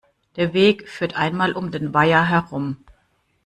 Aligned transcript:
Der 0.35 0.55
Weg 0.55 0.89
führt 0.89 1.15
einmal 1.15 1.51
um 1.53 1.69
den 1.69 1.93
Weiher 1.93 2.25
herum. 2.27 2.83